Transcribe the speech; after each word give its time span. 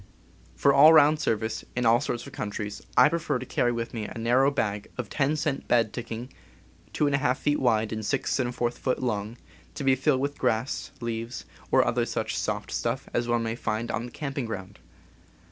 For 0.55 0.73
all 0.73 0.93
round 0.93 1.19
service, 1.19 1.63
in 1.75 1.85
all 1.85 2.01
sorts 2.01 2.25
of 2.25 2.33
countries, 2.33 2.81
I 2.97 3.07
pre 3.07 3.19
fer 3.19 3.37
to 3.37 3.45
carry 3.45 3.71
with 3.71 3.93
me 3.93 4.05
a 4.05 4.17
narrow 4.17 4.49
bag 4.49 4.89
of 4.97 5.11
10 5.11 5.35
cent 5.35 5.67
bed 5.67 5.93
tick 5.93 6.11
ing, 6.11 6.33
2^ 6.95 7.37
feet 7.37 7.59
wide 7.59 7.93
and 7.93 8.01
6| 8.03 8.73
feet 8.83 8.99
long, 8.99 9.37
to 9.75 9.83
be 9.83 9.93
filled 9.93 10.19
with 10.21 10.39
grass, 10.39 10.89
leaves, 11.01 11.45
or 11.69 11.83
such 11.83 11.87
other 11.87 12.05
soft 12.33 12.71
stuff 12.71 13.07
as 13.13 13.27
one 13.27 13.43
may 13.43 13.53
find 13.55 13.91
on 13.91 14.07
the 14.07 14.11
camping 14.11 14.45
ground. 14.45 14.79